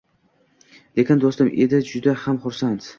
Lekin 1.01 1.23
do‘stim 1.27 1.53
edi 1.69 1.85
juda 1.95 2.19
ham 2.27 2.45
xursand 2.47 2.87